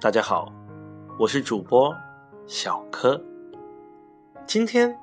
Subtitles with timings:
[0.00, 0.46] 大家好，
[1.18, 1.92] 我是主播
[2.46, 3.20] 小柯。
[4.46, 4.96] 今天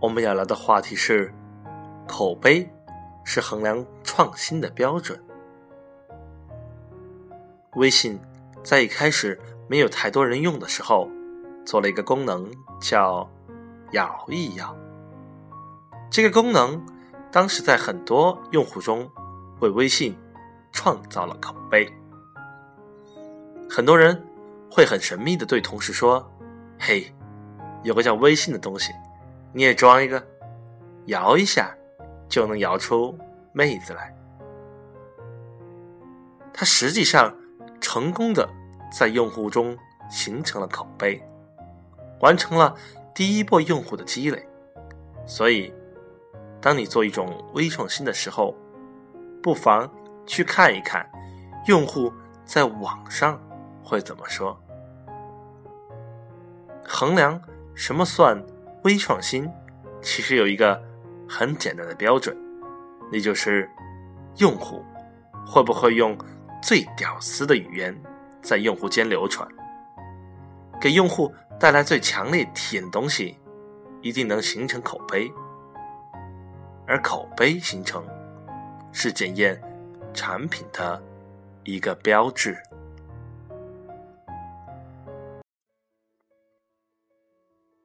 [0.00, 1.32] 我们要聊的话题是：
[2.08, 2.68] 口碑
[3.22, 5.16] 是衡量创新的标准。
[7.76, 8.18] 微信
[8.64, 11.08] 在一开始没有太多人用的时候，
[11.64, 12.50] 做了一个功能
[12.80, 13.30] 叫
[13.94, 14.76] “摇一摇”。
[16.10, 16.84] 这个功能
[17.30, 19.08] 当时在很多用户中
[19.60, 20.18] 为微信
[20.72, 21.88] 创造了口碑，
[23.70, 24.20] 很多人。
[24.74, 26.26] 会很神秘的对同事说
[26.80, 27.14] ：“嘿，
[27.82, 28.90] 有个叫微信的东西，
[29.52, 30.26] 你也装一个，
[31.08, 31.76] 摇一下
[32.26, 33.14] 就能摇出
[33.52, 34.16] 妹子来。”
[36.54, 37.36] 它实际上
[37.82, 38.48] 成功的
[38.90, 39.76] 在用户中
[40.10, 41.22] 形成了口碑，
[42.20, 42.74] 完成了
[43.14, 44.42] 第一波用户的积累。
[45.26, 45.70] 所以，
[46.62, 48.56] 当你做一种微创新的时候，
[49.42, 49.86] 不妨
[50.26, 51.06] 去看一看
[51.66, 52.10] 用户
[52.46, 53.38] 在网上。
[53.82, 54.58] 会怎么说？
[56.84, 57.40] 衡量
[57.74, 58.42] 什么算
[58.84, 59.50] 微创新，
[60.00, 60.80] 其实有一个
[61.28, 62.36] 很简单的标准，
[63.10, 63.68] 那就是
[64.38, 64.84] 用户
[65.46, 66.16] 会不会用
[66.62, 67.96] 最屌丝的语言
[68.40, 69.48] 在用户间流传，
[70.80, 73.38] 给用户带来最强烈体验的东西，
[74.00, 75.32] 一定能形成口碑。
[76.86, 78.04] 而口碑形成，
[78.90, 79.58] 是检验
[80.12, 81.00] 产品的
[81.64, 82.60] 一个标志。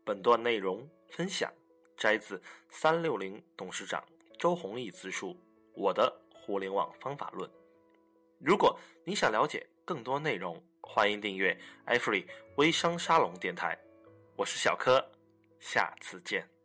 [0.08, 1.52] 本段内容分享
[1.98, 4.02] 摘自三六零董事长
[4.40, 5.34] 周鸿祎自述
[5.74, 7.50] 《我的互联网方法论》。
[8.40, 13.78] 如果你想了解更多内容，欢迎订阅 Every 微商沙龙电台。
[14.38, 15.06] 我是小柯，
[15.60, 16.57] 下次见。